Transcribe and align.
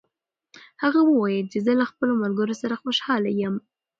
هغه 0.83 1.01
وویل 1.03 1.45
چې 1.53 1.59
زه 1.65 1.71
له 1.79 1.85
خپلو 1.91 2.13
ملګرو 2.23 2.55
سره 2.61 2.79
خوشحاله 2.81 3.29
یم. 3.41 3.55